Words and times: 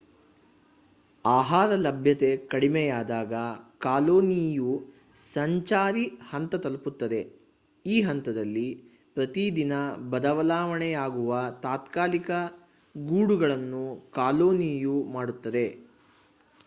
ಆಹಾರ 1.25 1.75
ಲಭ್ಯತೆ 1.75 2.37
ಕಡಿಮೆಯಾದಾಗ 2.47 3.33
ಕಾಲೊನಿಯು 3.79 4.71
ಸಂಚಾರಿ 5.33 6.05
ಹಂತ 6.31 6.55
ತಲುಪುತ್ತದೆ 6.55 7.21
ಈ 7.85 8.01
ಹಂತದಲ್ಲಿ 8.01 8.67
ಪ್ರತಿ 9.15 9.55
ದಿನ 9.55 9.73
ಬದಲಾವಣೆಯಾಗುವ 10.09 11.31
ತಾತ್ಕಾಲಿಕ 11.61 12.31
ಗೂಡುಗಳನ್ನು 12.95 13.83
ಕಾಲೊನಿಯು 14.11 15.03
ಮಾಡುತ್ತದೆ 15.13 15.67